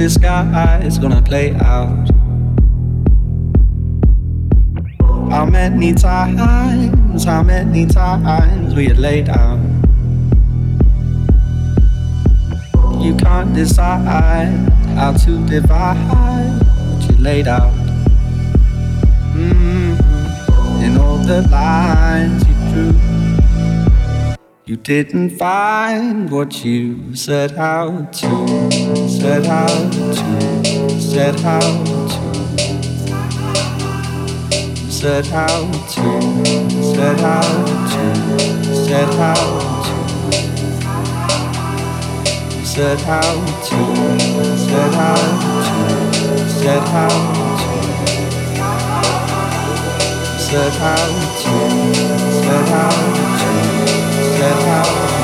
[0.00, 2.08] Is this disguise gonna play out?
[5.30, 9.60] How many times, how many times we had laid out?
[12.98, 15.98] You can't decide how to divide
[16.88, 17.74] what you laid out.
[19.36, 20.82] Mm-hmm.
[20.82, 22.94] In all the lines you drew,
[24.64, 28.49] you didn't find what you set out to,
[29.08, 30.14] set out to,
[31.00, 32.20] set out to.
[34.90, 36.20] Set out to,
[36.94, 38.14] set out to,
[38.74, 40.10] set out to,
[42.66, 43.78] set out to,
[44.58, 47.48] set out to, set out to,
[50.38, 51.60] set out to,
[52.42, 53.04] set out
[53.38, 53.50] to,
[54.36, 55.19] set out so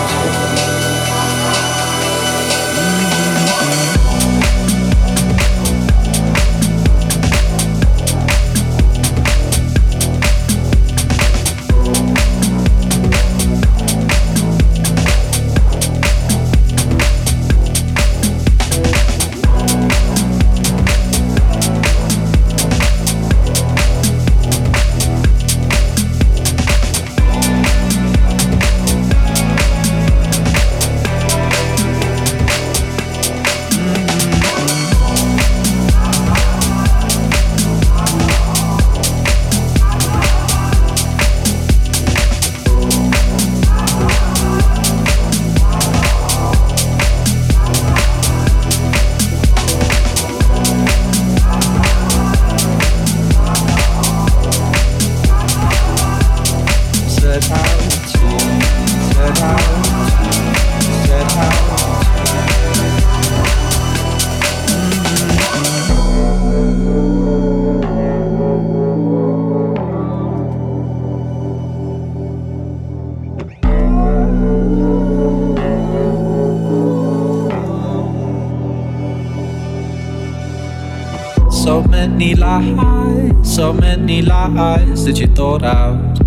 [84.48, 86.18] lies that you thought out.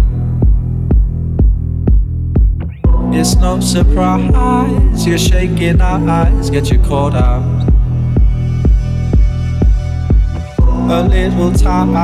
[3.12, 7.68] It's no surprise you're shaking our eyes get you caught out.
[10.92, 11.96] A little time,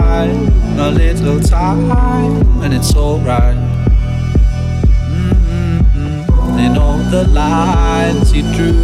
[0.80, 3.56] a little time, and it's alright.
[5.10, 6.60] Mm-hmm.
[6.60, 8.75] In all the lines you drew,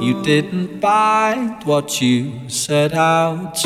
[0.00, 3.64] you didn't find what you set out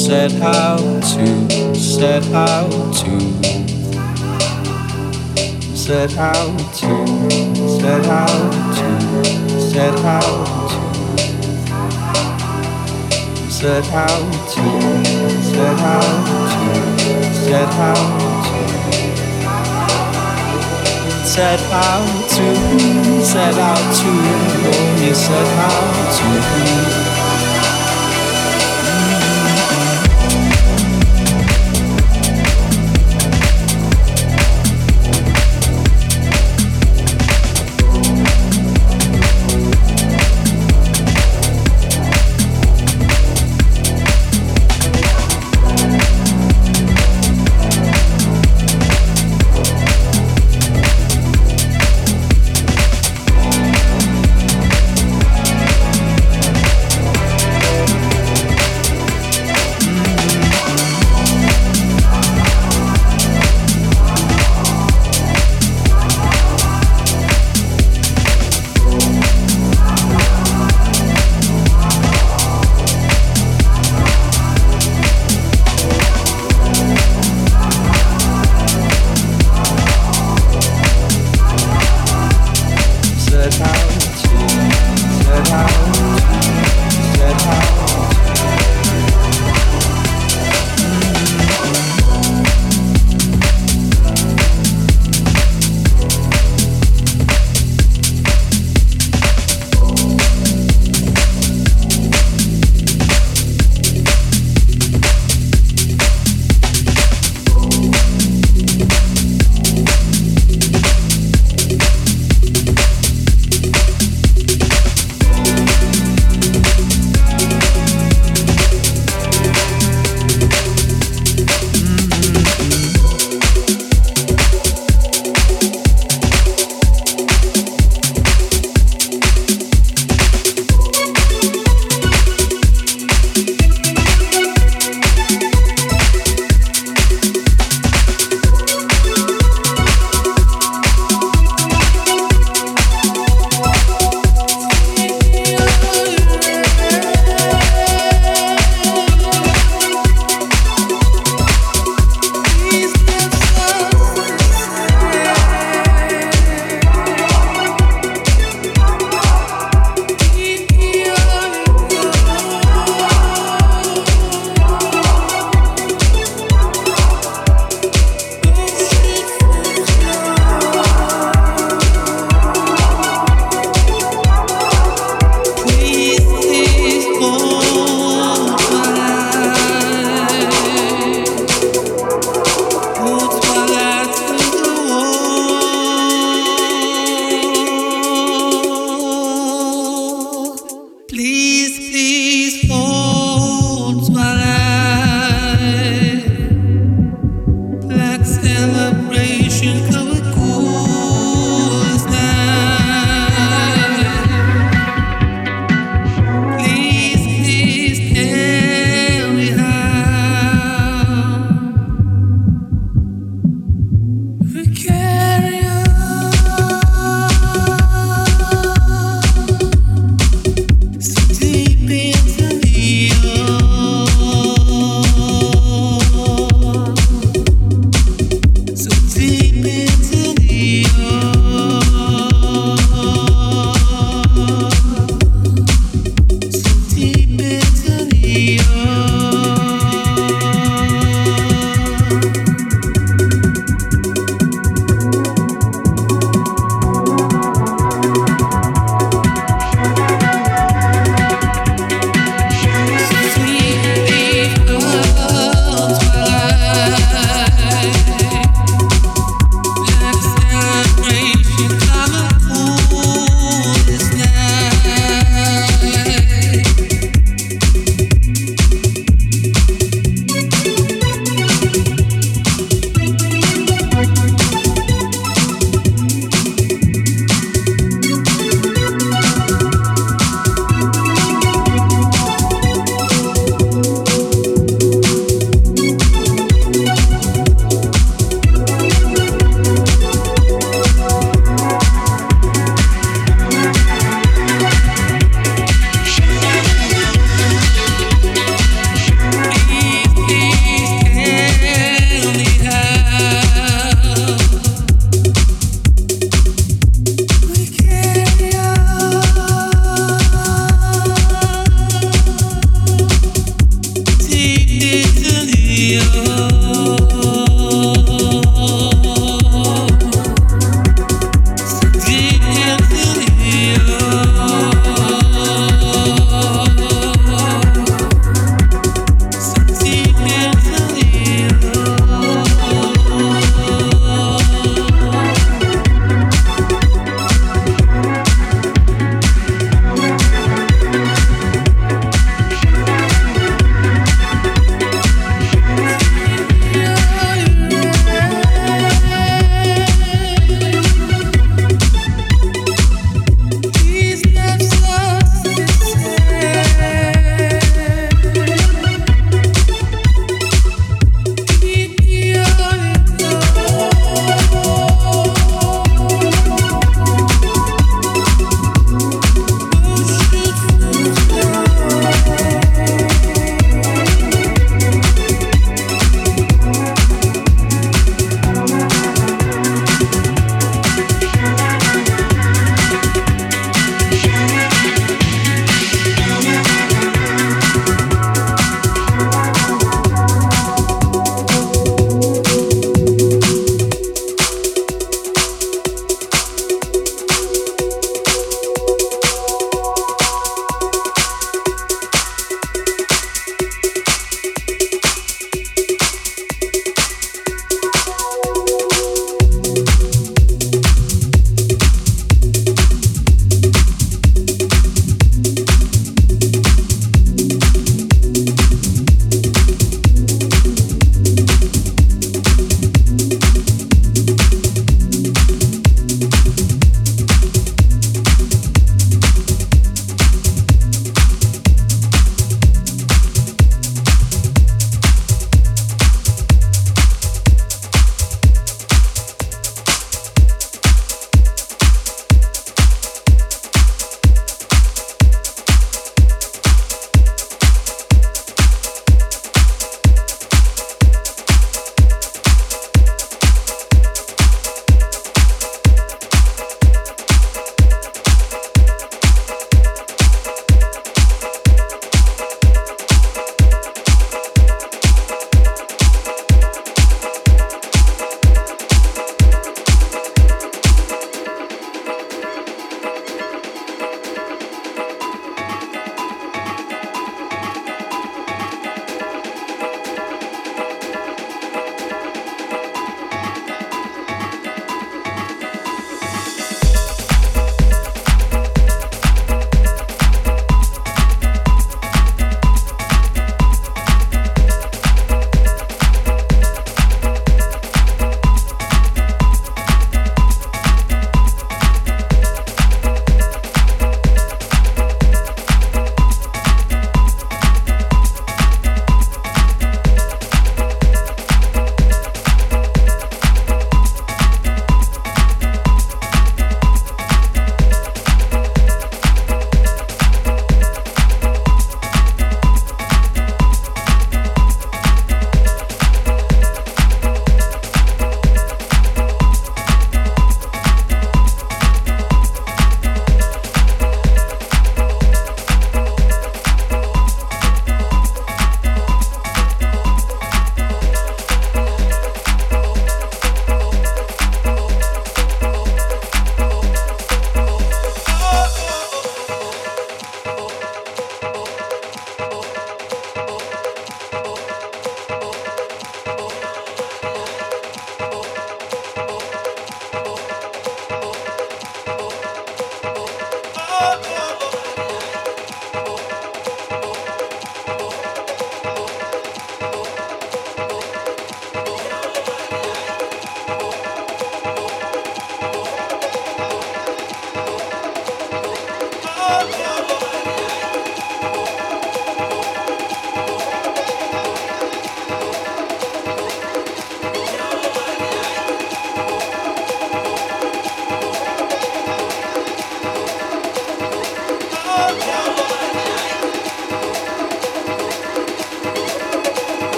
[0.00, 3.20] set out to, set out to,
[5.76, 7.06] set out to,
[7.68, 8.88] set out to,
[9.60, 11.20] set out to,
[13.50, 14.64] set out to,
[15.42, 16.74] set out to,
[17.44, 18.60] set out to.
[21.26, 22.46] Set out to,
[23.22, 27.09] set out to, set out to.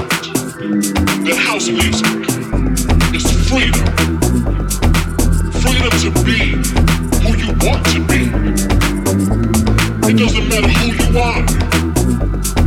[0.00, 2.06] The house music
[3.14, 3.86] is freedom.
[5.60, 6.38] Freedom to be
[7.20, 8.20] who you want to be.
[10.08, 11.44] It doesn't matter who you are.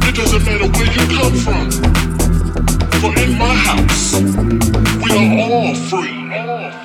[0.08, 1.72] It doesn't matter where you come from.
[3.02, 4.14] For in my house,
[5.02, 6.83] we are all free.